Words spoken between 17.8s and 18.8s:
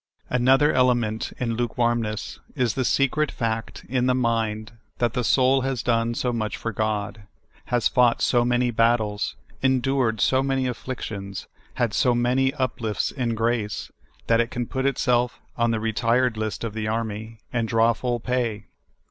full pay.